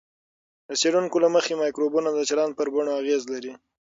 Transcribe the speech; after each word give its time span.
د 0.67 0.69
څېړونکو 0.81 1.17
له 1.23 1.29
مخې، 1.35 1.53
مایکروبونه 1.61 2.09
د 2.13 2.19
چلند 2.29 2.51
پر 2.57 2.67
بڼو 2.73 2.91
اغېز 3.01 3.23
لري. 3.33 3.51